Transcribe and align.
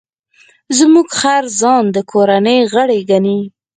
زموږ 0.77 1.07
خر 1.19 1.43
ځان 1.59 1.83
د 1.95 1.97
کورنۍ 2.11 2.59
غړی 2.73 2.99
ګڼي. 3.09 3.39